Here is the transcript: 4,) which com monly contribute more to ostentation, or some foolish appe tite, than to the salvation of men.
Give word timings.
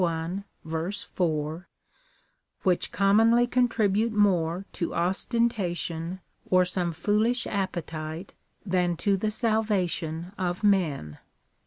4,) 0.65 1.69
which 2.63 2.91
com 2.91 3.17
monly 3.17 3.45
contribute 3.45 4.11
more 4.11 4.65
to 4.73 4.95
ostentation, 4.95 6.21
or 6.49 6.65
some 6.65 6.91
foolish 6.91 7.45
appe 7.45 7.85
tite, 7.85 8.33
than 8.65 8.97
to 8.97 9.15
the 9.15 9.29
salvation 9.29 10.31
of 10.39 10.63
men. 10.63 11.19